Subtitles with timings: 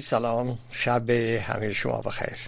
[0.00, 0.58] عزیز سلام.
[0.70, 2.38] شب همه شما بخیر.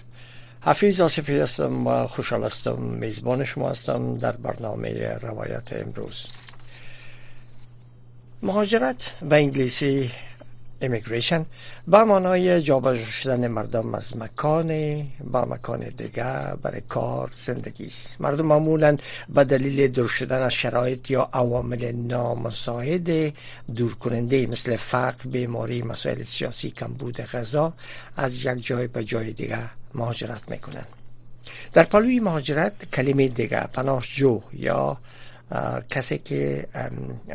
[0.61, 6.27] حفیظ آصفی هستم و خوشحال هستم میزبان شما هستم در برنامه روایت امروز.
[8.43, 10.11] مهاجرت به انگلیسی
[10.83, 11.45] امیگریشن
[11.87, 14.69] با معنای جابجا شدن مردم از مکان
[15.23, 17.85] با مکان دیگه برای کار زندگی.
[17.85, 18.97] است مردم معمولا
[19.29, 23.33] به دلیل دور شدن از شرایط یا عوامل نامساعد
[23.75, 27.73] دور کننده مثل فقر بیماری مسائل سیاسی کمبود غذا
[28.17, 29.59] از یک جای به جای دیگه
[29.95, 30.85] مهاجرت می‌کنن
[31.73, 34.97] در پلوی مهاجرت کلمه دیگه پناهجو یا
[35.89, 36.67] کسی که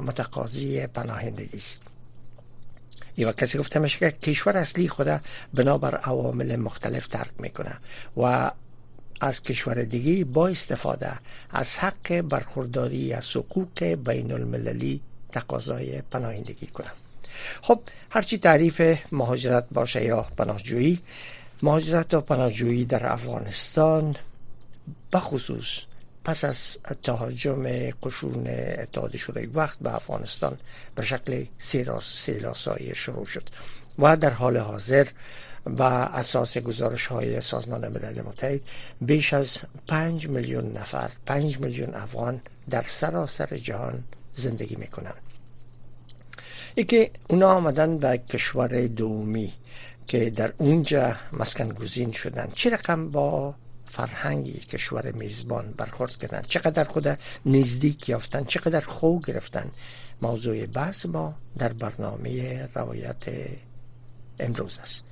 [0.01, 1.88] متقاضی پناهندگی است.
[3.19, 5.21] یا کسی گفته میشه که کشور اصلی خود
[5.55, 7.75] بنابر عوامل مختلف ترک می‌کنه
[8.17, 8.51] و
[9.21, 11.13] از کشور دیگه با استفاده
[11.51, 16.91] از حق برخورداری از حقوق بین المللی تقاضای پناهندگی کنه.
[17.63, 18.81] خب هرچی تعریف
[19.13, 21.01] مهاجرت باشه یا پناهجویی
[21.63, 24.17] مهاجرت و پناهجویی در افغانستان
[25.13, 25.79] بخصوص
[26.29, 28.47] پس از تهاجم قشون
[28.79, 30.59] اتحاد شوروی وقت به افغانستان
[30.95, 31.45] به شکل
[31.99, 33.49] سیلاسایی شروع شد
[33.99, 35.07] و در حال حاضر
[35.67, 38.61] و اساس گزارش های سازمان ملل متحد
[39.01, 42.41] بیش از پنج میلیون نفر پنج میلیون افغان
[42.71, 44.05] در سراسر جهان
[44.37, 45.15] زندگی می‌کنن
[46.75, 49.53] ای که اونا آمدن به کشور دومی
[50.07, 52.53] که در اونجا مسکن گزین شدن.
[52.55, 53.55] چه رقم با
[53.89, 56.43] فرهنگی کشور میزبان برخورد کردن.
[56.49, 59.71] چقدر خود نزدیک یافتن چقدر خوب گرفتن.
[60.23, 63.25] موضوع بحث ما در برنامه روایت
[64.39, 65.05] امروز است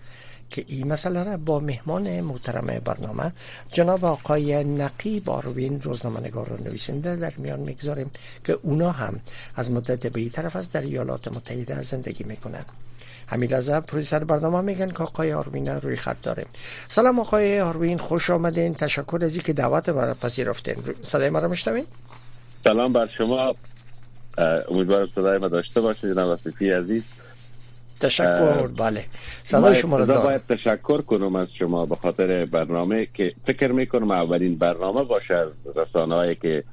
[0.51, 3.33] که این مسئله را با مهمان محترم برنامه
[3.73, 8.11] جناب آقای نقیب آروین روزنامه‌نگار و نویسنده در میان می‌گذاریم
[8.45, 9.21] که اونا هم
[9.55, 12.65] از مدت به طرف از در ایالات متحده زندگی می‌کنن.
[13.29, 16.47] همین لحظه پرویسر برنامه میگن که آقای آروین روی خط داریم
[16.87, 18.75] سلام آقای آروین خوش آمدین.
[18.75, 20.77] تشکر از که دعوت ما را پذیرفتین.
[21.03, 21.85] صدای ما را میشنوین؟
[22.65, 23.55] سلام بر شما.
[24.69, 27.05] امیدوارم صدای ما داشته باشید جناب وصفی عزیز.
[28.01, 29.05] تشکر بله.
[29.43, 34.59] صدای شما را باید تشکر کنم از شما به خاطر برنامه که فکر می‌کنم اولین
[34.59, 36.65] برنامه باشه از رسانه که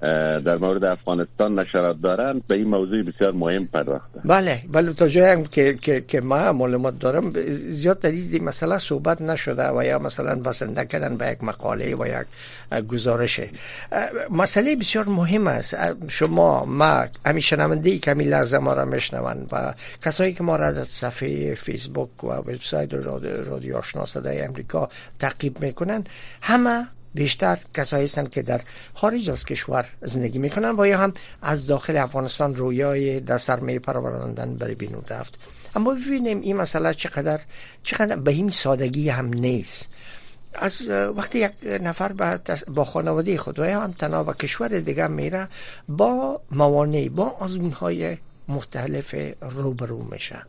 [0.00, 5.42] در مورد افغانستان نشرات دارند به این موضوع بسیار مهم پرداخته بله بله تا جایی
[5.42, 10.34] که, که, که ما معلومات دارم زیاد در این مسئله صحبت نشده و یا مثلا
[10.40, 13.50] بسنده کردن به یک مقاله و یک گزارشه.
[14.30, 15.76] مسئله بسیار مهم است.
[16.08, 19.74] شما ما همین شنونده کمی لحظه ما را میشنون و
[20.04, 22.94] کسایی که ما را در صفحه فیسبوک و وبسایت
[23.48, 26.04] رادیو آشنا صدای امریکا تعقیب می‌کنن
[26.42, 28.60] همه بیشتر کسایی هستند که در
[28.94, 30.74] خارج از کشور زندگی می‌کنن.
[30.78, 31.12] و یا هم
[31.42, 35.38] از داخل افغانستان رویای در سرمایه پروراندن برای بینون رفت.
[35.76, 37.40] اما ببینیم این مسئله چقدر
[37.82, 39.88] چقدر به این سادگی هم نیست.
[40.54, 42.38] از وقتی یک نفر با,
[42.68, 45.48] با خانواده خود و هم تنها و کشور دیگه میره
[45.88, 48.16] با موانع با آزمون های
[48.48, 50.42] مختلف روبرو میشه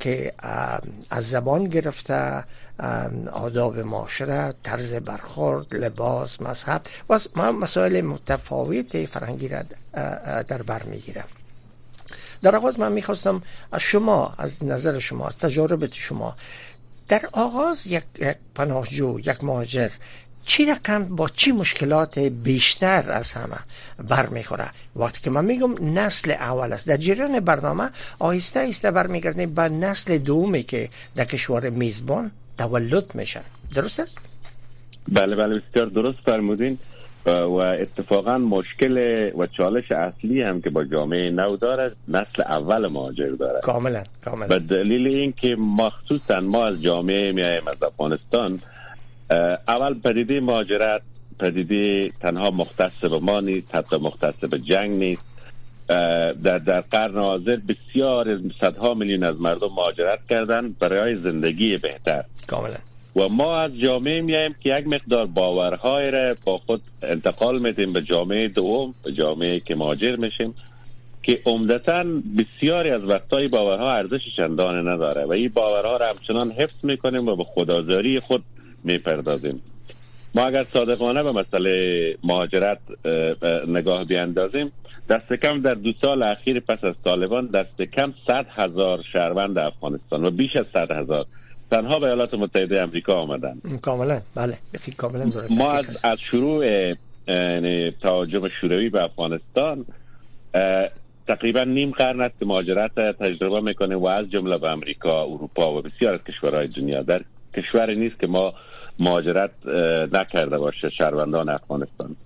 [0.00, 0.32] که
[1.10, 2.44] از زبان گرفته
[3.32, 6.82] آداب معاشرت طرز برخورد لباس مذهب.
[7.10, 9.62] و مسائل متفاوت فرهنگی را
[10.42, 11.28] در بر می‌گیرم.
[12.42, 13.42] در آغاز من می‌خواستم
[13.72, 16.36] از شما از نظر شما از تجارب شما
[17.08, 18.04] در آغاز یک
[18.54, 19.90] پناهجو یک مهاجر
[20.44, 23.56] چی رقم با چی مشکلات بیشتر از همه
[24.08, 29.68] برمیخوره؟ وقتی که من میگم نسل اول است در جریان برنامه آهسته آهسته برمیگردیم به
[29.68, 33.42] نسل دومی که در کشور میزبان تولد میشن.
[33.74, 34.18] درست است؟
[35.08, 36.78] بله بله بسیار درست فرمودین.
[37.26, 38.96] و اتفاقا مشکل
[39.38, 43.60] و چالش اصلی هم که با جامعه نو داره نسل اول مهاجر داره.
[43.60, 44.48] کاملا کاملا.
[44.48, 48.60] به دلیل اینکه مخصوصا ما از جامعه میایم از افغانستان
[49.68, 51.02] اول پدیده مهاجرت
[51.38, 55.30] پدیده تنها مختص به ما نیست حتی مختص به جنگ نیست.
[56.44, 62.24] در در قرن حاضر بسیار صدها میلیون از مردم مهاجرت کردن برای زندگی بهتر.
[62.48, 62.76] کاملا.
[63.16, 68.02] و ما از جامعه میایم که یک مقدار باورهای را با خود انتقال میدیم به
[68.02, 70.54] جامعه دوم به جامعه که مهاجر میشیم
[71.22, 72.04] که عمدتا
[72.38, 75.24] بسیاری از وقتهای باورها ارزش چندانه نداره.
[75.24, 78.44] و این باورها را همچنان حفظ می‌کنیم و به خدازاری خود
[78.84, 79.62] می‌پردازیم.
[80.34, 82.78] ما اگر صادقانه به مسئله مهاجرت
[83.68, 84.72] نگاه بیاندازیم
[85.08, 90.24] دست کم در دو سال اخیر پس از طالبان دست کم صد هزار شهروند افغانستان
[90.24, 91.26] و بیش از صد هزار
[91.70, 93.60] تنها به ایالات متحده امریکا آمدن.
[93.82, 94.20] کاملا.
[94.34, 94.58] بله.
[94.96, 96.66] کاملا ما از, از شروع
[97.28, 99.84] یعنی تهاجم شوروی به افغانستان
[101.28, 106.14] تقریبا نیم قرن است مهاجرت تجربه می‌کنه و از جمله به امریکا اروپا و بسیار
[106.14, 107.02] از کشورهای دنیا.
[107.02, 107.22] در
[107.54, 108.54] کشوری نیست که ما
[109.00, 109.50] مهاجرت
[110.12, 112.16] نکرده باشه شهروندان افغانستان.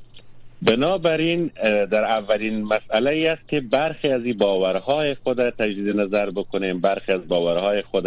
[0.62, 1.50] بنابراین
[1.91, 7.12] در اولین مسئله ای است که برخی از این باورهای خود تجدید نظر بکنیم برخی
[7.12, 8.06] از باورهای خود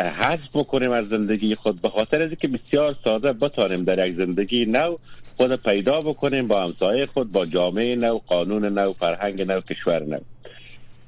[0.00, 1.82] حذف بکنیم از زندگی خود.
[1.82, 4.96] به خاطر از که بسیار ساده بتانیم در یک زندگی نو
[5.36, 10.18] خود پیدا بکنیم با همسایه خود با جامعه نو قانون نو فرهنگ نو کشور نو.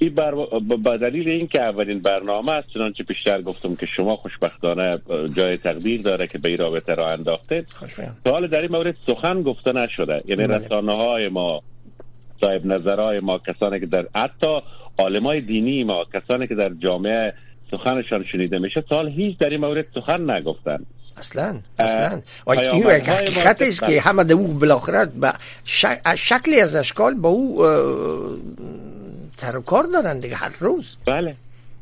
[0.03, 0.35] این بر...
[0.77, 4.99] با دلیل اینکه اولین برنامه است چنانچه پیشتر گفتم که شما خوشبختانه
[5.37, 7.69] جای تقدیر داره که به این رابطه را انداختید.
[8.25, 10.23] تا حال در این مورد سخن گفته نشده.
[10.27, 10.57] یعنی بله.
[10.57, 11.63] رسانه های ما
[12.41, 14.61] صاحب نظرهای ما کسانی که در حتی
[14.99, 17.35] عالمای دینی ما کسانی که در جامعه
[17.71, 20.79] سخنشان شنیده میشه حال هیچ در این مورد سخن نگفتن
[21.17, 22.23] اصلا اصلا.
[22.47, 25.33] این حقیقت است که همه او بالاخره به
[26.15, 27.67] شکلی از اشکال با او
[29.43, 30.97] سر کار دارن دیگه هر روز.
[31.07, 31.35] بله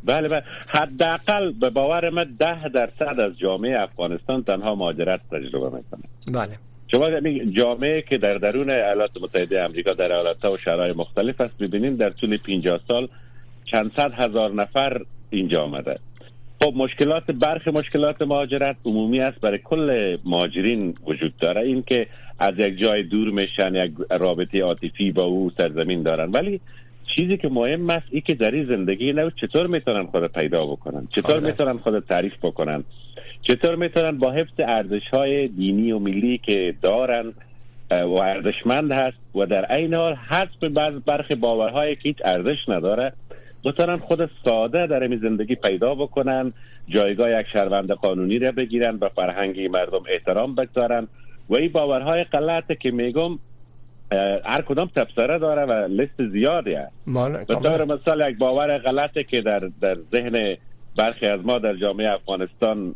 [0.05, 0.43] بله بله.
[0.67, 6.03] حداقل به باور من ده درصد از جامعه افغانستان تنها مهاجرت تجربه می‌کنه.
[6.33, 6.59] بله.
[6.93, 7.07] شما
[7.51, 12.11] جامعه که در درون ایالات متحده آمریکا در ایالات و شهرهای مختلف است ببینید در
[12.11, 13.09] طول 50 سال
[13.65, 15.99] چند صد هزار نفر اینجا آمده.
[16.63, 21.61] خب مشکلات برخ مشکلات مهاجرت عمومی است برای کل مهاجرین وجود داره.
[21.61, 22.07] این که
[22.39, 26.31] از یک جای دور میشن یک رابطه عاطفی با او سرزمین دارن.
[26.31, 26.61] ولی
[27.17, 31.09] چیزی که مهم است ای که در این زندگی نو چطور می‌تونن خود پیدا بکنن
[31.11, 31.47] چطور آره.
[31.47, 32.85] می‌تونن خود تعریف بکنن
[33.43, 37.33] چطور می‌تونن با حفظ ارزش های دینی و ملی که دارن
[37.91, 43.13] و ارزشمند هست و در عین حال حذف بعض برخی باورهایی که هیچ ارزش نداره
[43.65, 46.53] بتونن خود ساده در این زندگی پیدا بکنن
[46.89, 51.09] جایگاه یک شهروند قانونی را بگیرن به فرهنگی مردم احترام بگذارن
[51.49, 53.39] و این باورهای غلطه که میگم
[54.45, 56.93] هر کدام تفسیره داره و لیست زیادی است
[57.47, 60.57] به طور مثال یک باور غلطه که در, در ذهن
[60.97, 62.95] برخی از ما در جامعه افغانستان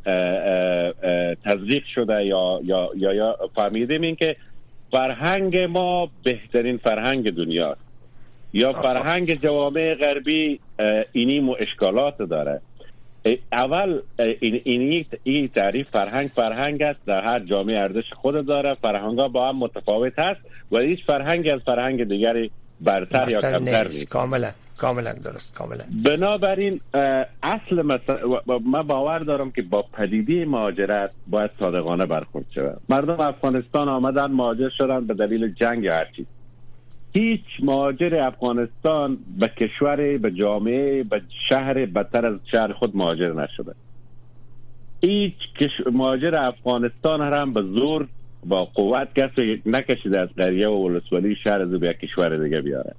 [1.44, 4.36] تزریق شده یا, یا, یا, یا فهمیدیم این که
[4.90, 7.76] فرهنگ ما بهترین فرهنگ دنیا
[8.52, 10.60] یا فرهنگ جوامع غربی
[11.12, 12.60] اینی و اشکالات داره.
[13.52, 14.00] اول
[14.40, 17.00] این این تعریف فرهنگ فرهنگ است.
[17.06, 18.74] در هر جامعه ارزش خود داره.
[18.74, 20.40] فرهنگ ها با هم متفاوت هست
[20.72, 22.50] و هیچ فرهنگ از فرهنگ دیگری
[22.80, 24.08] برتر یا کمتر نیست.
[24.08, 25.84] کاملا کاملا درست کاملا.
[26.04, 26.80] بنابراین
[27.42, 32.80] اصل مثلا من باور دارم که با پدیده مهاجرت باید صادقانه برخورد شود.
[32.88, 36.26] مردم افغانستان آمدن مهاجر شدن به دلیل جنگ یا هر چیز
[37.14, 43.74] هیچ مهاجر افغانستان به کشور به جامعه به شهر بدتر از شهر خود مهاجر نشده.
[45.02, 45.34] هیچ
[45.92, 48.08] مهاجر افغانستان هم به زور
[48.46, 52.94] با قوت کسی نکشیده از قریه و ولسوالی شهر از به کشور دیگه بیاره.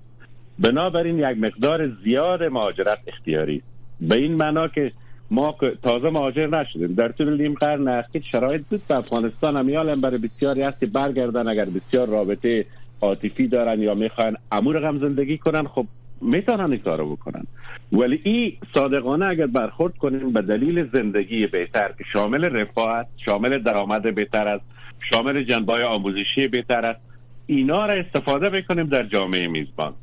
[0.60, 3.62] بنابراین یک مقدار زیاد مهاجرت اختیاری.
[4.02, 4.92] به این معنا که
[5.32, 6.94] ما تازه مهاجر نشدیم.
[6.94, 12.08] در طول نیم قرن اخیر شرایط بود افغانستان هم برای بسیاری هست برگردن اگر بسیار
[12.08, 12.66] رابطه
[13.06, 15.86] عاطفی دارن یا می‌خوان امور رقم زندگی کنن خب
[16.22, 17.44] می‌تونن این کارو بکنن.
[17.92, 23.60] ولی این صادقانه اگر برخورد کنیم به دلیل زندگی بهتر که شامل رفاه است شامل
[23.60, 24.66] درآمد بهتر است
[25.12, 27.00] شامل جنبای آموزشی بهتر است
[27.46, 29.94] اینا را استفاده بکنیم در جامعه میزبان.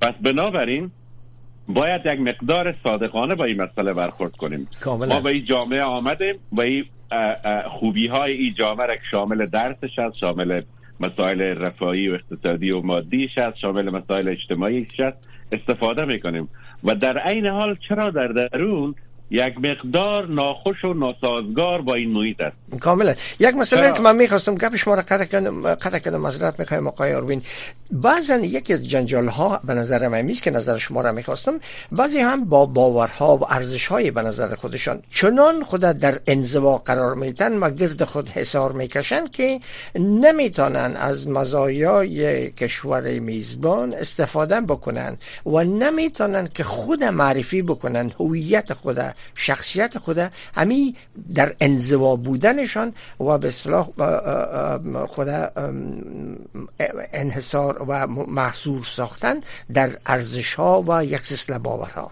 [0.00, 0.90] پس بنابراین
[1.68, 4.68] باید یک مقدار صادقانه با این مسئله برخورد کنیم.
[4.86, 6.84] ما به این جامعه آمدیم و این
[7.66, 10.62] خوبی های این جامعه را شامل درسش است شامل
[11.02, 16.48] مسائل رفاهی و اقتصادی و مادیش هست شامل مسائل اجتماعیش هست استفاده می‌کنیم.
[16.84, 18.94] و در عین حال چرا در درون
[19.30, 22.80] یک مقدار ناخوش و ناسازگار با این محیط است.
[22.80, 26.86] کاملا یک مسئله که من می‌خواستم گپ شما را قطع کنم قطع کنم معذرت می‌خوایم
[26.86, 27.42] آقای اروین.
[27.90, 31.52] بعضا یکی از جنجال ها به نظر من میست که نظر شما را می‌خواستم.
[31.92, 35.02] بعضی هم با باورها و ارزش های به نظر خودشان.
[35.14, 39.60] چنان خود در انزوا قرار میتن و گرد خود حسار می‌کشن که
[39.94, 48.98] نمی‌تونن از مزایای کشور میزبان استفاده بکنن و نمی‌تونن که خود معرفی بکنن هویت خود
[49.34, 50.18] شخصیت خود
[50.54, 50.94] همی
[51.34, 53.88] در انزوا بودنشان و به اصطلاح
[55.06, 55.28] خود
[57.12, 59.34] انحصار و محصور ساختن
[59.74, 62.10] در ارزش ها و یک سلسله باورها.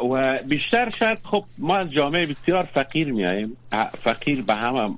[0.00, 3.56] و بیشتر شاید خب ما از جامعه بسیار فقیر میاییم
[4.02, 4.94] فقیر به همه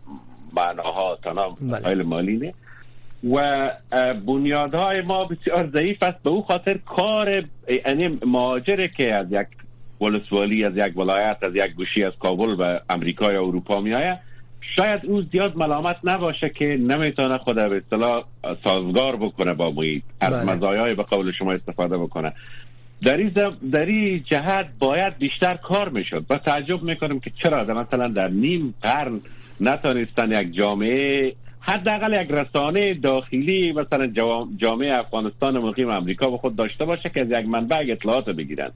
[0.53, 1.71] معناها تنها بله.
[1.71, 2.55] مسائل مالی نه.
[3.31, 3.71] و
[4.27, 6.23] بنیادهای ما بسیار ضعیف است.
[6.23, 7.45] به او خاطر کار
[7.87, 9.47] یعنی مهاجره که از یک
[10.01, 14.19] ولسوالی از یک ولایت از یک گوشی از کابل به امریکا یا اروپا میآید.
[14.77, 18.25] شاید او زیاد ملامت نباشه که نمی‌تونه خود به اصطلاح
[18.65, 20.03] سازگار بکنه با محیط.
[20.21, 20.57] از بله.
[20.57, 22.33] مزایای به قول شما استفاده بکنه.
[23.03, 23.33] در این,
[23.73, 28.29] در این جهت باید بیشتر کار می‌شد و تعجب می‌کنم که چرا؟ در مثلا در
[28.29, 29.21] نیم قرن
[29.61, 34.07] نتونستن یک جامعه حداقل یک رسانه داخلی مثلا
[34.57, 38.71] جامعه افغانستان مقیم امریکا به خود داشته باشه که از یک منبع اطلاعات بگیرن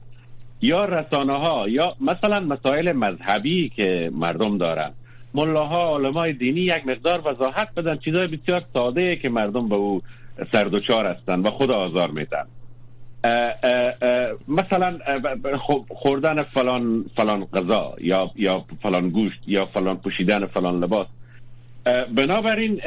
[0.61, 4.91] یا رسانه ها یا مثلا مسائل مذهبی که مردم دارن.
[5.33, 10.01] ملاها علمای دینی یک مقدار وضاحت بدن چیزای بسیار ساده که مردم به او
[10.51, 12.45] سردوچار هستن و خود آزار میدن.
[14.47, 14.99] مثلا
[15.67, 21.07] خب خوردن فلان فلان غذا یا یا فلان گوشت یا فلان پوشیدن فلان لباس.
[22.15, 22.81] بنابراین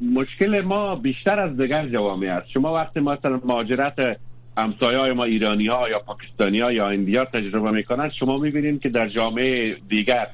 [0.00, 2.50] مشکل ما بیشتر از دیگر جوامع است.
[2.50, 4.18] شما وقتی مثلا مهاجرت
[4.56, 8.88] همسایه های ما ایرانی ها یا پاکستانی ها یا اندیا تجربه می‌کنند شما می‌بینید که
[8.88, 10.26] در جامعه دیگر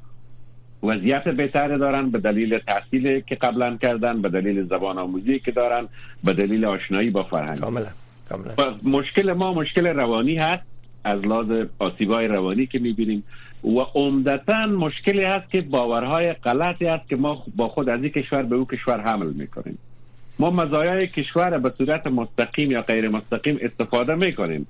[0.83, 5.89] وضعیت بهتری دارن به دلیل تحصیل که قبلا کردن به دلیل زبان آموزی که دارن
[6.25, 7.59] به دلیل آشنایی با فرهنگ.
[7.59, 7.87] کاملا
[8.83, 10.63] مشکل ما مشکل روانی هست.
[11.05, 13.25] از لحاظ آسیبای روانی که می‌بینیم.
[13.65, 18.43] و عمدتا مشکلی هست که باورهای غلطی هست که ما با خود از این کشور
[18.43, 19.79] به او کشور حمل می‌کنیم.
[20.43, 24.67] ما مزایای کشور به صورت مستقیم یا غیر مستقیم استفاده می‌کنیم.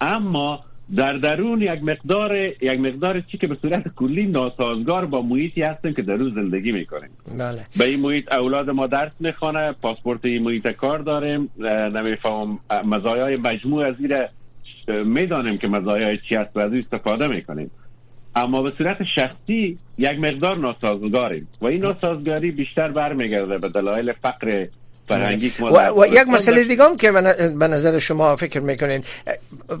[0.00, 0.60] اما
[0.96, 5.94] در درون یک مقدار یک مقدار چی که به صورت کلی ناسازگار با محیطی هستیم
[5.94, 7.10] که در او زندگی می‌کنیم.
[7.38, 7.58] بله.
[7.78, 11.50] به این محیط اولاد ما درس می‌خوانه پاسپورت این محیط کار داریم
[11.94, 14.24] نمیفهم مزایای مجموع از این
[15.04, 17.70] می‌دانیم که مزایای چی هست و از استفاده می‌کنیم.
[18.36, 24.66] اما به صورت شخصی یک مقدار ناسازگاریم و این ناسازگاری بیشتر برمیگرده به دلایل فقر
[25.08, 29.04] فرهنگی و, و یک مسئله دیگه هم که من- به نظر شما فکر می‌کنین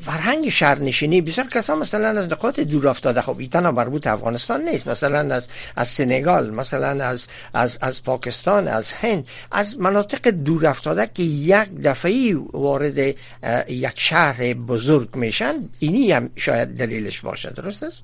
[0.00, 3.20] فرهنگ شهرنشینی بسیار کسا مثلا از نقاط دور افتاده.
[3.20, 4.88] خب این تنها مربوط افغانستان نیست.
[4.88, 11.10] مثلا از از سنگال مثلا از از از پاکستان از هند از مناطق دور افتاده
[11.14, 12.98] که یک دفعی وارد
[13.68, 15.54] یک شهر بزرگ میشن.
[15.78, 17.50] اینی هم شاید دلیلش باشه.
[17.50, 18.02] درست است؟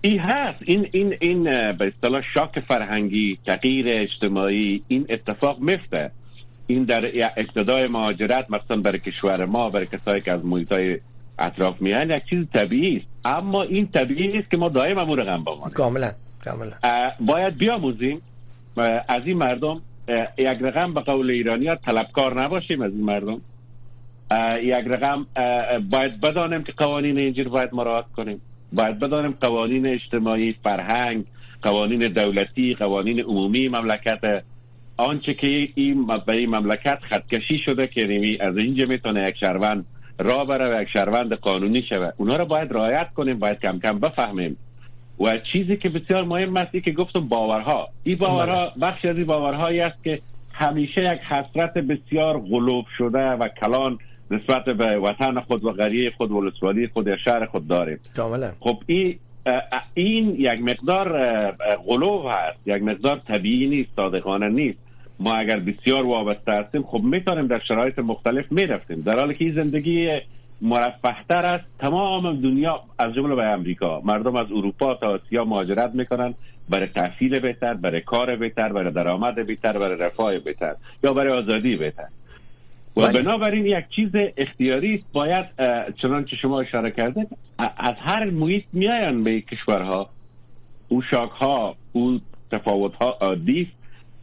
[0.00, 0.58] این هست.
[0.64, 6.10] این این این به اصطلاح شاک فرهنگی تغییر اجتماعی این اتفاق میفته.
[6.66, 10.98] این در ابتدای مهاجرت مثلا برای کشور ما برای کسایی که از محیط های
[11.38, 13.06] اطراف میان یک چیز طبیعی است.
[13.24, 16.12] اما این طبیعی نیست که ما دائم امور رقم بمانیم کاملا
[16.44, 16.72] کاملا.
[17.20, 18.22] باید بیاموزیم.
[19.08, 19.82] از این مردم
[20.38, 23.40] یک رقم به قول ایرانی ها طلبکار نباشیم از این مردم.
[24.62, 25.26] یک رقم
[25.90, 28.40] باید بدانیم که قوانین اینجور باید مراعات کنیم.
[28.72, 31.24] باید بدانیم قوانین اجتماعی فرهنگ
[31.62, 34.44] قوانین دولتی قوانین عمومی مملکت
[34.96, 39.86] آنچه که این به این مملکت خطکشی شده که از اینجا می‌تونه یک شهروند
[40.18, 43.98] را بره و یک شهروند قانونی شود اونا رو باید رعایت کنیم باید کم کم
[43.98, 44.56] بفهمیم.
[45.20, 47.88] و چیزی که بسیار مهم است که گفتم باورها.
[48.04, 50.20] این باورها بخشی از این باورهایی است که
[50.52, 53.98] همیشه یک حسرت بسیار غلوب شده و کلان
[54.30, 57.98] نسبت به وطن خود و غریه خود و ولسوالی خود یا شهر خود داریم.
[58.16, 58.50] کاملا.
[58.60, 59.18] خب این
[59.94, 61.10] این یک مقدار
[61.88, 62.58] غلوب هست.
[62.66, 64.78] یک مقدار طبیعی نیست صادقانه نیست.
[65.20, 69.00] ما اگر بسیار وابسته هستیم خب می‌تونیم در شرایط مختلف می‌رفتیم.
[69.00, 70.20] در حالی که این زندگی
[70.60, 71.64] مرفهتر است.
[71.78, 76.34] تمام دنیا از جمله به امریکا مردم از اروپا تا آسیا مهاجرت می‌کنن.
[76.68, 81.76] برای تحصیل بهتر برای کار بهتر برای درآمد بهتر برای رفاه بهتر یا برای آزادی
[81.76, 82.06] بهتر.
[83.00, 83.22] و بله.
[83.22, 87.28] بنابراین یک چیز اختیاری است باید اه، چنانچه شما اشاره کردید
[87.58, 90.10] ا- از هر محیط میاین به کشورها
[90.88, 92.20] او شاک ها او
[92.52, 93.68] تفاوت ها عادی.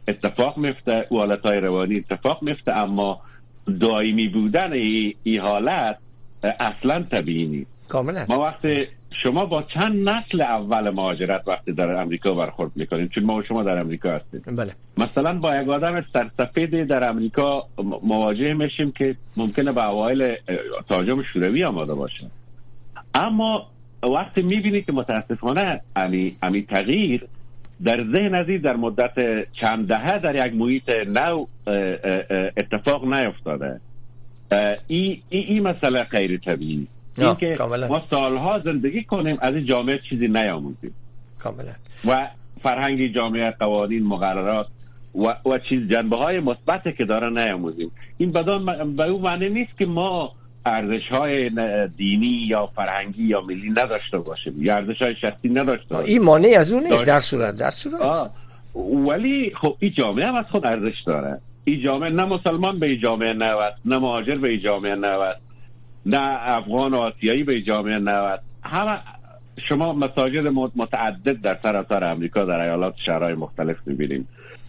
[0.08, 3.20] اتفاق میفته او حالت های روانی اتفاق میفته اما
[3.80, 5.98] دائمی بودن ای, ای حالت
[6.42, 8.86] اصلا طبیعی نیست کاملا ما وقتی
[9.22, 13.78] شما با چند نسل اول مهاجرت وقتی در امریکا برخورد می‌کنیم چون ما شما در
[13.78, 14.56] امریکا هستیم.
[14.56, 14.72] بله.
[14.98, 17.66] مثلا با یک آدم سرسفید در امریکا
[18.02, 20.36] مواجه میشیم که ممکنه به اوایل اه،
[20.88, 22.30] تهاجم شوروی آماده باشه.
[23.14, 23.66] اما
[24.02, 27.26] وقتی می‌بینی که متاسفانه امی, امی تغییر
[27.84, 29.12] در ذهن از در مدت
[29.52, 31.46] چند دهه در یک محیط نو
[32.56, 33.80] اتفاق نیفتاده.
[34.86, 36.86] این ای, ای مسئله غیر طبیعی.
[37.26, 37.88] این که کاملا.
[37.88, 40.94] ما سالها زندگی کنیم از این جامعه چیزی نیاموزیم.
[41.38, 41.72] کاملا.
[42.06, 42.28] و
[42.62, 44.66] فرهنگ جامعه قوانین مقررات
[45.14, 47.90] و, و چیز جنبه های مثبت که داره نیاموزیم.
[48.18, 50.32] این بدان به او معنی نیست که ما
[50.66, 51.50] ارزش های
[51.96, 56.54] دینی یا فرهنگی یا ملی نداشته باشه یا ارزش های شخصی نداشته باشه این مانع
[56.58, 58.30] از اون نیست در صورت در صورت.
[59.08, 61.40] ولی خب این جامعه هم از خود ارزش داره.
[61.64, 65.47] این جامعه نه مسلمان به این جامعه نوست نه مهاجر به این جامعه نوست.
[66.08, 68.98] نه افغان آسیایی به جامعه نوست همه
[69.68, 70.46] شما مساجد
[70.76, 74.28] متعدد در سراسر امریکا در ایالات شهرهای مختلف می‌بینیم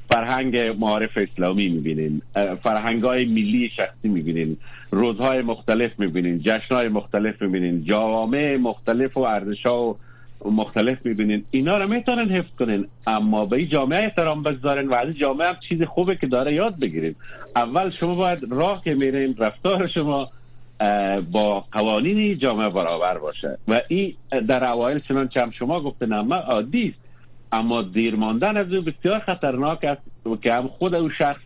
[0.10, 2.22] فرهنگ معارف اسلامی می‌بینین.
[2.64, 4.58] فرهنگ های ملی شخصی می‌بینین.
[4.92, 6.40] روزهای مختلف می‌بینین.
[6.40, 7.84] جشنهای مختلف می‌بینین.
[7.84, 9.96] جوامع مختلف و ارزش ها
[10.46, 11.46] و مختلف می‌بینین.
[11.52, 12.88] اینا رو می‌تونن حفظ کنین.
[13.08, 16.80] اما به این جامعه احترام بگذارین و از جامعه هم چیز خوبه که داره یاد
[16.80, 17.16] بگیریم
[17.56, 20.30] اول شما باید راه که میرین رفتار شما
[21.32, 23.58] با قوانین جامعه برابر باشه.
[23.68, 24.14] و این
[24.48, 27.10] در اوایل چنانچه هم شما گفتن اما عادی است.
[27.52, 30.02] اما دیر ماندن از او بسیار خطرناک است
[30.44, 31.42] که هم خود او شخص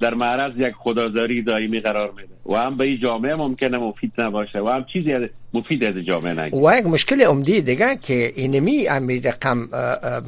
[0.00, 2.28] در معرض یک خدازاری دائمی قرار میده.
[2.46, 6.62] و هم به این جامعه ممکنه مفید نباشه و هم چیزی مفید از جامعه نگیره.
[6.62, 9.68] و یک مشکل عمده دیگه که اینمی امیر رقم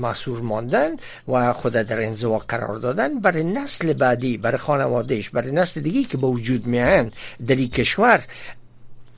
[0.01, 0.89] مسئول ماندن
[1.29, 6.17] و خود در انزوا قرار دادن برای نسل بعدی برای خانوادهش برای نسل دیگی که
[6.17, 7.11] به وجود میان
[7.47, 8.25] در این کشور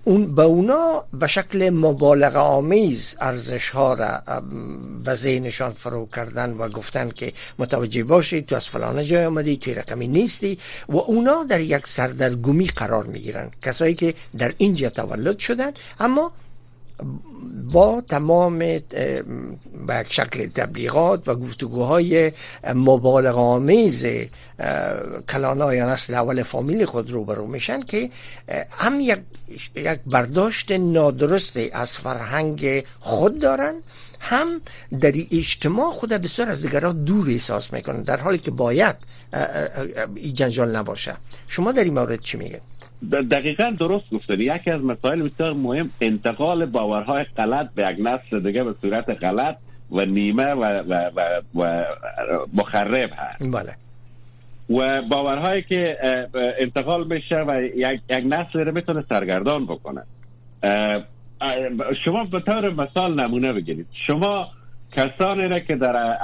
[0.04, 4.23] اون به اونا به شکل مبالغه آمیز ارزش ها را
[5.04, 9.75] به ذهنشان فرو کردن و گفتن که متوجه باشید تو از فلان جای آمدی توی
[9.75, 13.50] رقمی نیستی و اونا در یک سردرگمی قرار می‌گیرن.
[13.62, 16.33] کسایی که در اینجا تولد شدن اما
[17.73, 22.33] با تمام به شکل تبلیغات و گفتگوهای
[22.75, 24.07] مبالغ آمیز
[25.28, 28.11] کلانای نسل اول فامیل خود رو برو میشن که
[28.71, 29.19] هم یک,
[29.76, 33.75] یک برداشت نادرست از فرهنگ خود دارن
[34.21, 34.47] هم
[35.00, 38.97] در اجتماع خود بسیار از دیگران دور احساس می‌کنن در حالی که باید
[40.15, 41.12] این جنجال نباشه.
[41.49, 42.59] شما در این مورد چی میگن؟
[43.31, 48.65] دقیقا درست گفتن یکی از مسائل بسیار مهم انتقال باورهای غلط به یک نسل دیگه
[48.65, 49.56] به صورت غلط
[49.91, 51.85] و نیمه و, و, و, و
[52.54, 53.52] مخرب هست.
[53.52, 53.75] بله.
[54.71, 55.97] و باورهایی که
[56.59, 60.02] انتقال بشه و یک, یک نسل رو می‌تونه سرگردان بکنه.
[62.05, 63.87] شما به طور مثال نمونه بگیرید.
[64.07, 64.49] شما
[64.93, 66.17] کسانی را که در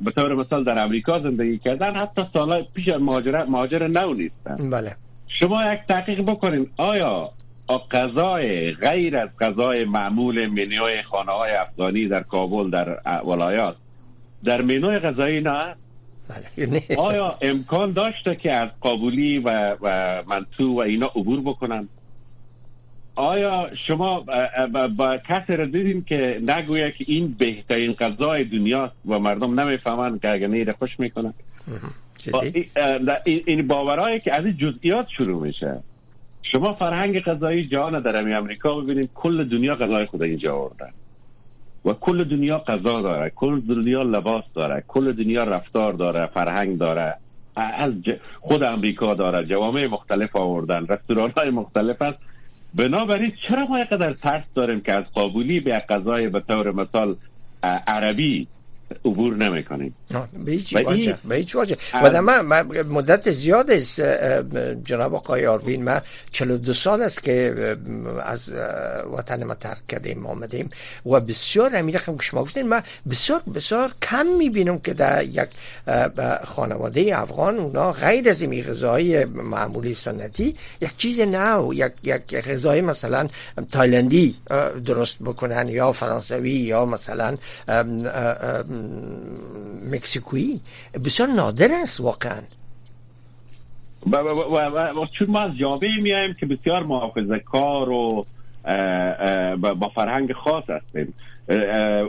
[0.00, 4.70] به طور مثال در امریکا زندگی کردن حتی سال پیش مهاجر مهاجر نو نیستن.
[4.70, 4.96] بله.
[5.28, 7.30] شما یک تحقیق بکنین آیا
[7.78, 13.76] غذای غیر از غذای معمول منوی خانه های افغانی در کابل در ولایات
[14.44, 15.74] در منوی غذایی نه؟
[16.56, 16.80] بله.
[16.98, 21.88] آیا امکان داشته که از قابولی و, و منتو و اینا عبور بکنن؟
[23.20, 24.24] آیا شما
[24.96, 30.30] با کسی را دیدین که نگویه که این بهترین غذای دنیا و مردم نمی‌فهمن که
[30.30, 31.34] اگر نیره خوش می‌کنن
[33.24, 35.80] این باورهایی که از این جزئیات شروع میشه.
[36.42, 40.90] شما فرهنگ غذایی جهان در امی امریکا ببینید کل دنیا غذای خود اینجا آوردن
[41.84, 47.16] و کل دنیا غذا داره کل دنیا لباس داره کل دنیا رفتار داره فرهنگ داره.
[47.56, 47.92] از
[48.40, 49.46] خود امریکا داره.
[49.46, 52.18] جوامع مختلف آوردن رستوران های مختلف است
[52.74, 57.16] بنابراین چرا ما قدر ترس داریم که از قابلی به غذای به طور مثال
[57.86, 58.48] عربی
[59.04, 59.94] عبور نمی‌کنیم
[60.44, 61.76] به هیچ واجه به هیچ واجه.
[61.94, 64.00] و من مدت زیاد است
[64.84, 66.00] جناب آقای آربین من
[66.30, 67.76] 42 سال است که
[68.24, 68.52] از
[69.16, 70.70] وطن ما ترک کردیم آمدیم.
[71.06, 75.48] و بسیار همین رقم که شما گفتین من بسیار بسیار کم می‌بینم که در یک
[76.44, 82.80] خانواده افغان اونا غیر از این غذای معمولی سنتی یک چیز نو یک یک غذای
[82.80, 83.28] مثلا
[83.72, 84.36] تایلندی
[84.86, 87.36] درست بکنن یا فرانسوی یا مثلا
[89.90, 90.60] مکسیکویی
[91.04, 92.42] بسیار نادر است واقعا.
[94.06, 98.26] و, و, و, چون ما از جامعه میایم که بسیار محافظه کار و
[99.74, 101.14] با فرهنگ خاص هستیم.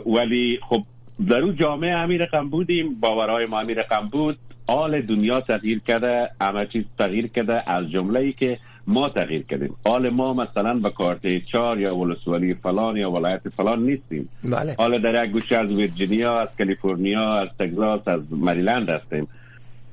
[0.06, 0.82] ولی خب
[1.28, 6.30] در اون جامعه امیر رقم بودیم باورهای ما امیر رقم بود آل دنیا تغییر کرده
[6.40, 9.74] همه چیز تغییر کرده از جمله ای که ما تغییر کردیم.
[9.86, 14.28] حال ما مثلا به کارت چار یا ولسوالی فلان یا ولایت فلان نیستیم.
[14.44, 14.74] بله.
[14.78, 19.28] حالا در یک گوشه از ویرجینیا از کالیفرنیا از تگزاس از مریلند هستیم.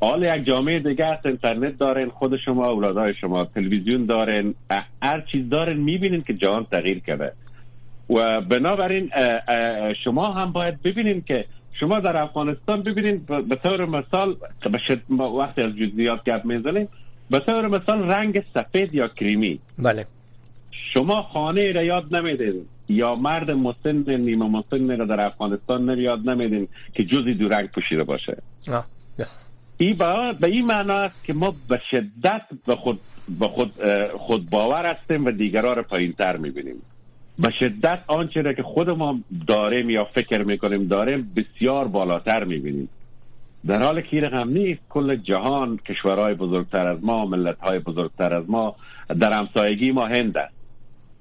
[0.01, 4.55] حال یک جامعه دیگه است اینترنت دارین خود شما اولادای شما تلویزیون دارین
[5.01, 7.31] هر چیز دارین می‌بینین که جهان تغییر کرده.
[8.09, 9.09] و بنابراین
[10.03, 13.17] شما هم باید ببینین که شما در افغانستان ببینین
[13.49, 14.35] به طور مثال
[15.39, 16.87] وقتی از جزئیات گپ می‌زنیم
[17.29, 19.59] به طور مثال رنگ سفید یا کریمی.
[19.77, 20.05] بله.
[20.93, 22.65] شما خانه را یاد نمیدین.
[22.89, 28.03] یا مرد مسن نیمه مسن را در افغانستان یاد نمیدین که جزی دو رنگ پوشیده
[28.03, 28.37] باشه.
[29.77, 29.97] این
[30.39, 32.99] به این معنا است که ما به شدت به خود
[33.39, 33.71] به خود
[34.17, 36.81] خود باور هستیم و دیگران را پایین تر می‌بینیم.
[37.39, 42.89] به شدت آنچه را که خود ما داریم یا فکر می‌کنیم داریم بسیار بالاتر می‌بینیم.
[43.67, 48.75] در حال که رقم نیست کل جهان کشورهای بزرگتر از ما ملتهای بزرگتر از ما
[49.19, 50.53] در همسایگی ما هند است.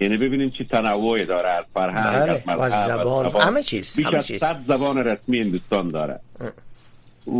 [0.00, 2.62] یعنی ببینیم چی تنوعی داره از فرهنگ بله.
[2.62, 6.20] از زبان همه چیز بیش از صد زبان رسمی هندوستان داره.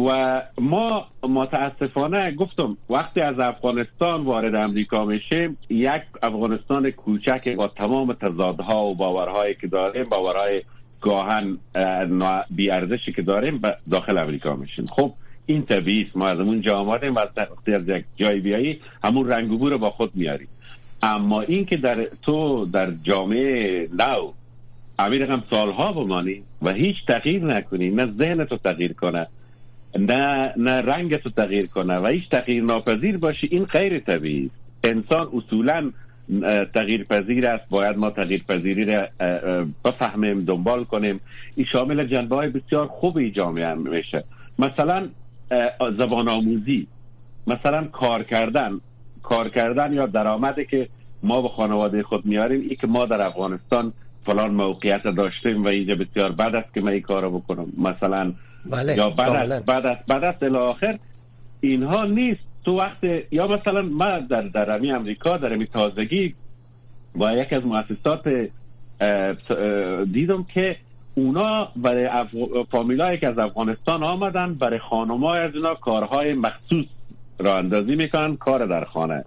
[0.07, 8.13] و ما متاسفانه گفتم وقتی از افغانستان وارد امریکا میشیم یک افغانستان کوچک با تمام
[8.13, 10.63] تضادها و باورهایی که داریم باورهای
[11.01, 11.59] گاهن
[12.51, 14.85] بیارزشی که داریم داخل امریکا میشیم.
[14.87, 15.13] خب
[15.47, 17.19] این طبیعی ما از اون جا آمدیم و
[17.67, 20.49] از یک جای بیایی همون رنگ رو با خود میاریم.
[21.03, 24.33] اما این که در تو در جامعه نو
[24.99, 29.27] امیر هم سالها بمانی و هیچ تغییر نکنی نه ذهن تو تغییر کنه
[29.99, 34.51] نه نه رنگ تو تغییر کنه و هیچ تغییر ناپذیر باشی این غیر طبیعی
[34.85, 35.93] انسان اصولا
[36.75, 37.69] تغییر پذیر است.
[37.71, 39.09] باید ما تغییر پذیری را
[39.85, 41.21] بفهمیم دنبال کنیم.
[41.55, 44.25] این شامل جنبه های بسیار خوبی جامعه میشه.
[44.59, 45.09] مثلا
[45.99, 46.87] زبان آموزی
[47.47, 48.81] مثلا کار کردن.
[49.23, 50.89] کار کردن یا درآمدی که
[51.23, 53.93] ما به خانواده خود میاریم ای که ما در افغانستان
[54.27, 57.67] فلان موقعیت داشتیم و اینجا بسیار بد است که من این کارو بکنم.
[57.79, 58.33] مثلا
[58.71, 58.97] بله.
[58.97, 60.43] یا بعد است بعد است بعد است.
[60.43, 60.99] الاخر
[61.61, 62.48] اینها نیست.
[62.65, 66.35] تو وقت یا مثلا من در در امی امریکا در امی تازگی
[67.17, 68.49] با یک از مؤسسات
[70.13, 70.77] دیدم که
[71.15, 72.29] اونا برای اف...
[72.71, 76.87] فامیلایی که از افغانستان آمدن برای خانمای از اونا کارهای مخصوص
[77.39, 79.25] را اندازی می‌کنن کار در خانه.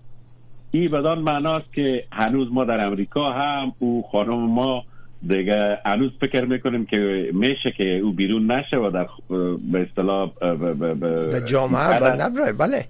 [0.72, 4.84] این بدان معناست که هنوز ما در امریکا هم او خانم ما
[5.28, 9.08] دیگه هنوز فکر می‌کنیم که میشه که او بیرون نشه و در
[9.72, 10.32] به اصطلاح
[11.30, 12.52] به جامعه بله.
[12.52, 12.86] بله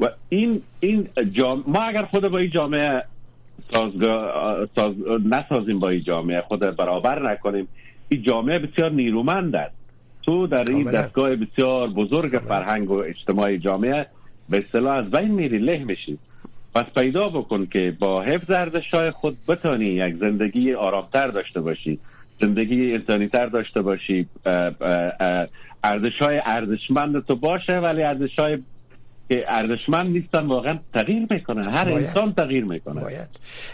[0.00, 1.08] و این این
[1.66, 3.02] ما اگر خود با این جامعه
[3.72, 4.68] سازگا...
[4.76, 4.94] ساز...
[5.26, 7.68] نسازیم با این جامعه خود برابر نکنیم
[8.08, 9.74] این جامعه بسیار نیرومند است.
[10.22, 14.06] تو در این دستگاه بسیار بزرگ فرهنگ و اجتماعی جامعه
[14.48, 16.18] به اصطلاح از بین میری له میشید
[16.76, 21.98] پس پیدا بکن که با حفظ ارزش های خود بتانی یک زندگی آرامتر داشته باشی
[22.40, 24.28] زندگی انسانی تر داشته باشی
[25.84, 28.58] ارزش های ارزشمند تو باشه ولی ارزش های
[29.28, 32.06] که ارزشمند نیستن واقعا تغییر می‌کنن هر باید.
[32.06, 33.00] انسان تغییر می‌کنه.
[33.00, 33.28] باید.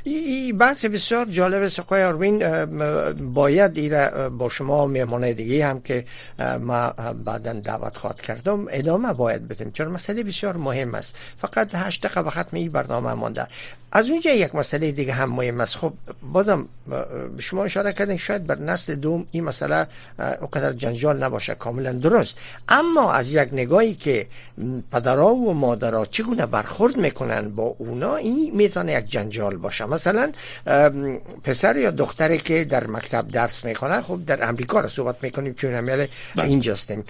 [0.05, 1.81] این بحث بسیار جالب است.
[1.81, 2.39] آقای آروین
[3.35, 6.05] باید ایره با شما مهمانه دیگه هم که
[6.61, 9.71] ما بعدا دعوت خواهد کردم ادامه باید بدیم.
[9.71, 11.17] چون مسئله بسیار مهم است.
[11.37, 13.47] فقط هشت دقیقه ختم این برنامه مانده.
[13.95, 15.77] از اونجا یک مسئله دیگه هم مهم است.
[15.77, 15.93] خب
[16.33, 16.69] بازم
[17.39, 19.87] شما اشاره کردین شاید بر نسل دوم این مسئله
[20.19, 22.39] اونقدر جنجال نباشه کاملا درست.
[22.69, 24.27] اما از یک نگاهی که
[24.93, 29.85] پدرها و مادرها چگونه برخورد می‌کنن با اونا این می‌تونه یک جنجال باشه.
[29.85, 30.33] مثلا
[31.45, 35.75] پسر یا دختری که در مکتب درس می‌کنه خب در امریکا رو صحبت می‌کنیم چون
[35.75, 36.49] همیشه بله.
[36.49, 37.05] اینجاستیم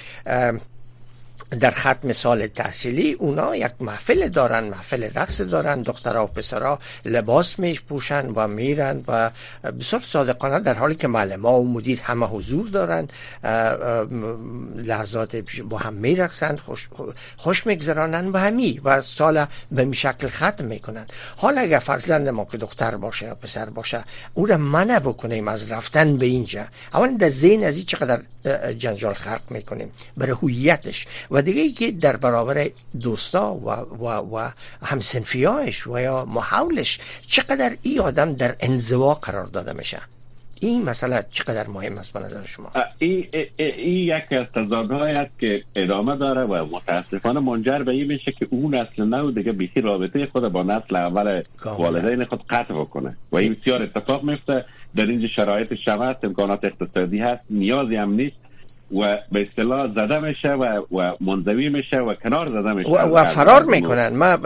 [1.60, 7.58] در ختم سال تحصیلی اونا یک محفل دارن محفل رقص دارن دخترها و پسرها لباس
[7.58, 9.30] میش پوشن و میرن و
[9.80, 13.08] بسیار صادقانه در حالی که معلم و مدیر همه حضور دارن
[14.76, 16.88] لحظات با هم میرقصن خوش,
[17.36, 21.06] خوش میگذرانن و همی و سال به شکل ختم می‌کنن.
[21.36, 25.72] حالا اگر فرزند ما که دختر باشه یا پسر باشه او را منع بکنیم از
[25.72, 28.22] رفتن به اینجا اول در ذهن از این چقدر
[28.78, 32.66] جنجال خلق می‌کنیم؟ برای هویتش و دیگه ای که در برابر
[33.00, 34.50] دوستا و, و, و
[34.82, 39.98] همسنفیاش و یا محاولش چقدر این آدم در انزوا قرار داده میشه.
[40.62, 43.26] این مسئله چقدر مهم است به نظر شما؟ این
[43.84, 48.74] یک از تضادهای است که ادامه داره و متاسفانه منجر به این میشه که اون
[48.74, 53.16] نسل نو دیگه بیخی رابطه خود با نسل اول والدین خود قطع بکنه.
[53.32, 54.64] و این بسیار اتفاق میفته.
[54.96, 57.42] در اینجا شرایط شما امکانات اقتصادی هست.
[57.50, 58.36] نیازی هم نیست.
[59.00, 62.90] و به اصطلاح زده میشه و, و منزوی میشه و کنار زده میشه.
[62.90, 64.16] و, و فرار می‌کنن.
[64.16, 64.36] ما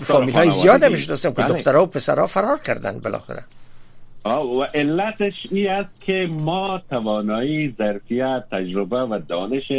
[0.00, 1.48] فامیل های زیاد می‌شناسم که بله.
[1.48, 3.42] دخترها و پسرها فرار کردن بالاخره.
[4.24, 9.72] و علتش این است که ما توانایی ظرفیت تجربه و دانش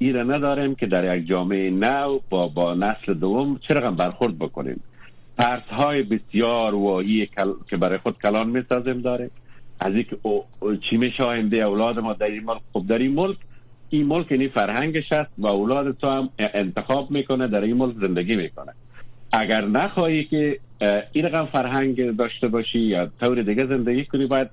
[0.00, 4.80] را نداریم که در یک جامعه نو با, با نسل دوم چرا برخورد بکنیم.
[5.38, 7.28] پرس های بسیار واهی
[7.70, 9.30] که برای خود کلان می‌سازیم داره
[9.80, 10.16] از اینکه
[10.90, 13.36] چی میشه آینده اولاد ما در این ملک؟ خب در این ملک
[13.96, 18.36] این ملک این فرهنگش است و اولاد تو هم انتخاب می‌کنه در این ملک زندگی
[18.36, 18.72] می‌کنه.
[19.32, 20.58] اگر نخواهی که
[21.12, 24.48] این رقم فرهنگ داشته باشی یا طور دیگه زندگی کنی باید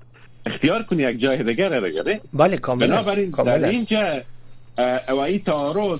[0.45, 4.21] اختیار کنی یک جای دیگه رو دیگه بله کاملا بنابراین در اینجا
[5.09, 5.99] و این تعارض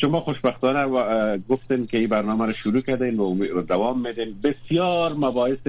[0.00, 4.34] شما خوشبختانه و گفتین که این برنامه رو شروع کردین و دوام میدین.
[4.44, 5.68] بسیار مباحث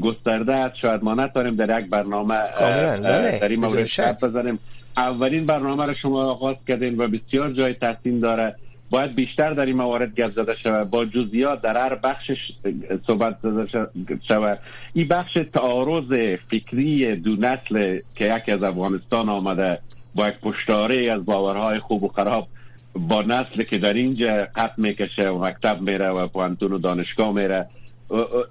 [0.00, 0.76] گسترده است.
[0.76, 3.38] شاید ما نتاریم در یک برنامه بله.
[3.40, 4.58] در این مورد بزنیم.
[4.98, 8.56] اولین برنامه رو شما آغاز کردین و بسیار جای تحسین داره.
[8.90, 10.90] باید بیشتر در این موارد گپ زده شود.
[10.90, 12.36] با جزئیات در هر بخشش
[13.06, 13.86] صحبت زده
[14.28, 14.58] شود.
[14.92, 19.78] این بخش تعارض فکری دو نسل که یکی از افغانستان آمده
[20.14, 22.48] با یک پشتاره از باورهای خوب و خراب
[22.94, 27.66] با نسل که در اینجا قط می‌کشه و مکتب میره و پوانتون و دانشگاه میره.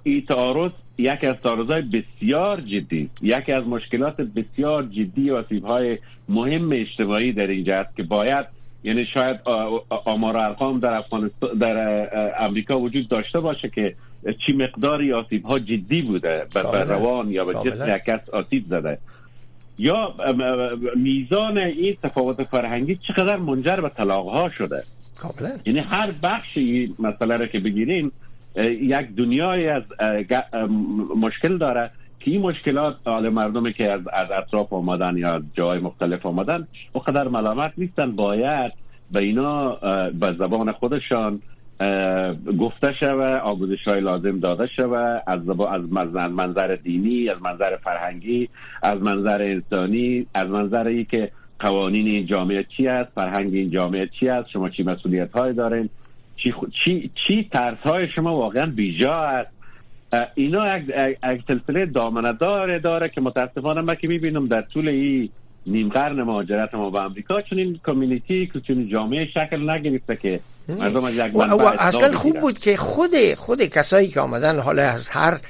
[0.02, 6.72] این تعارض یکی از تعارضهای بسیار جدی یکی از مشکلات بسیار جدی و های مهم
[6.72, 8.46] اجتماعی در اینجا است که باید
[8.84, 9.40] یعنی شاید
[10.04, 12.08] آمار ارقام در افغانستان در
[12.44, 13.94] امریکا وجود داشته باشه که
[14.46, 18.98] چی مقداری آسیب ها جدی بوده به روان یا به جسم کس آسیب زده.
[19.78, 20.14] یا
[20.96, 24.82] میزان این تفاوت فرهنگی چقدر منجر به طلاق ها شده
[25.66, 28.12] یعنی هر بخشی مسئله رو که بگیریم
[28.64, 29.82] یک دنیای از
[31.16, 31.90] مشکل داره
[32.20, 36.66] که این مشکلات حال مردمی که از, از اطراف آمدن یا جای مختلف آمدن
[37.06, 38.16] قدر ملامت نیستن.
[38.16, 38.72] باید
[39.10, 39.74] به اینا
[40.10, 41.42] به زبان خودشان
[42.58, 45.20] گفته شوه آموزش های لازم داده شوه.
[45.26, 45.40] از
[46.16, 48.48] از منظر دینی از منظر فرهنگی
[48.82, 54.08] از منظر انسانی از منظر ای که قوانین این جامعه چی است فرهنگ این جامعه
[54.20, 55.90] چی است شما چی مسئولیت های دارین.
[56.42, 59.50] چی, چی, چی ترس های شما واقعا بیجا است
[60.34, 60.84] اینا یک,
[61.48, 65.28] سلسله دامنه داره داره که متاسفانه من که می‌بینم در طول این
[65.66, 71.04] نیم قرن مهاجرت ما به امریکا چون این کمیونیتی چون جامعه شکل نگرفته که مردم
[71.04, 71.40] از یک و,
[71.78, 75.40] اصلا خوب بود که خود خود کسایی که آمدن حالا از هر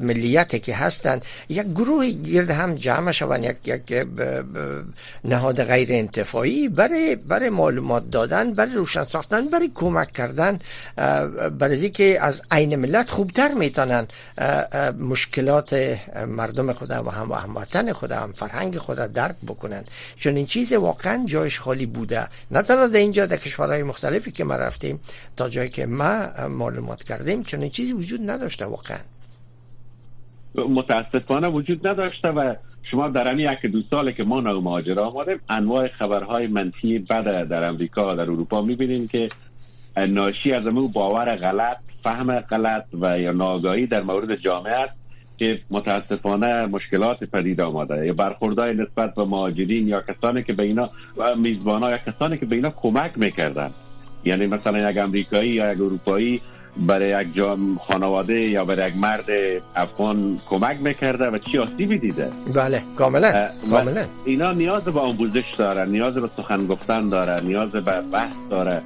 [0.00, 4.06] ملیتی که هستن یک گروه گرد هم جمع شوند یک یک
[5.24, 10.58] نهاد غیر انتفاعی برای برای معلومات دادن برای روشن ساختن برای کمک کردن
[11.58, 14.06] برای که از عین ملت خوبتر می‌تونن
[14.98, 19.84] مشکلات مردم خود و هم هموطن خود هم فرهنگ خود درک بکنن.
[20.16, 22.26] چون این چیز واقعا جایش خالی بوده.
[22.50, 25.00] نه تنها در اینجا در کشورهای مختلفی که ما رفتیم
[25.36, 28.98] تا جایی که ما معلومات کردیم چون چیزی وجود نداشته واقعا.
[30.54, 32.54] متاسفانه وجود نداشته و
[32.90, 37.48] شما در این یک دو ساله که ما نو مهاجر آمدیم انواع خبرهای منفی بد
[37.48, 39.28] در امریکا در اروپا می‌بینیم که
[39.96, 44.94] ناشی از امو باور غلط فهم غلط و یا ناگاهی در مورد جامعه است
[45.38, 48.06] که متاسفانه مشکلات پدید آمده.
[48.06, 50.90] یا برخوردهای نسبت به مهاجرین یا کسانی که به اینا
[51.36, 53.70] میزبان یا کسانی که به اینا کمک می‌کردن
[54.24, 56.40] یعنی مثلا یک امریکایی یا یک اروپایی
[56.76, 59.24] برای یک جام خانواده یا برای یک مرد
[59.76, 62.30] افغان کمک می‌کرده و چی آسیبی دیده.
[62.54, 64.04] بله کاملا کاملا.
[64.24, 68.82] اینا نیاز به آموزش داره نیاز به سخن گفتن داره نیاز به بحث داره.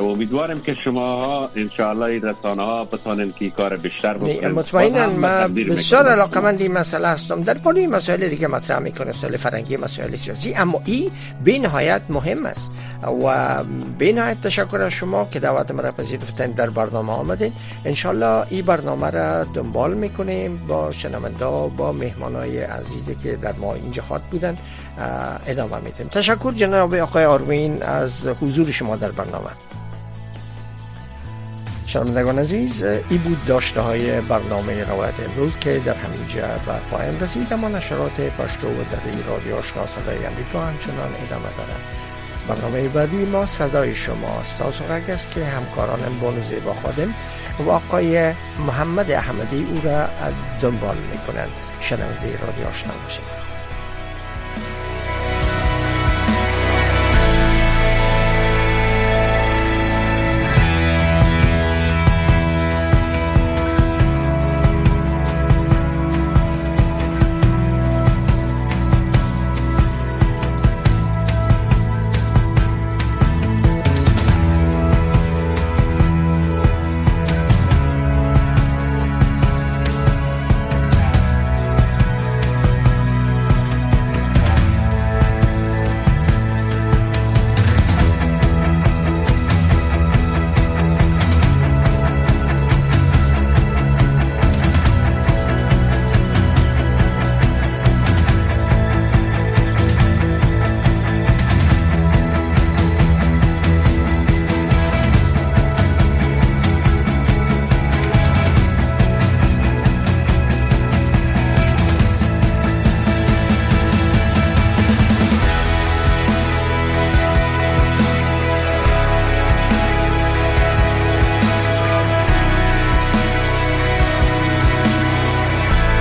[0.00, 4.50] امیدوارم که شما ها انشاءالله این رسانه ها بتانن که کار بیشتر بکنن.
[4.50, 7.42] مطمئنا من بسیار علاقه من این مسئله هستم.
[7.42, 11.10] در پولی مسائل دیگه مطرح می‌کنه مسائل فرنگی مسائل سیاسی اما این
[11.44, 12.70] به نهایت مهم است.
[13.24, 13.64] و
[13.98, 17.52] به نهایت تشکر از شما که دعوت مرا پذیرفتن در برنامه آمدین.
[17.84, 21.44] انشالله این برنامه را دنبال می‌کنیم با شنونده
[21.76, 24.56] با مهمان های عزیزی که در ما اینجا خواهد بودن
[25.46, 26.08] ادامه میدیم.
[26.08, 29.50] تشکر جناب آقای آرمین از حضور شما در برنامه.
[31.88, 37.52] شنوندگان عزیز ای بود داشته های برنامه روایت امروز که در همینجا بر پایان رسید
[37.52, 41.82] اما نشرات پشتو و در رادیو آشنا صدای امریکا همچنان ادامه دارد.
[42.48, 47.14] برنامه بعدی ما صدای شما استاس است که همکاران بانو زیبا خادم
[47.66, 48.32] و آقای
[48.66, 50.08] محمد احمدی او را
[50.60, 51.50] دنبال می‌کنند.
[51.80, 53.37] شنونده رادیو آشنا باشید.